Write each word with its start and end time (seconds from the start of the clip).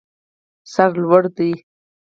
سر 0.73 0.89
لوړه 1.01 1.27
ده. 1.37 1.49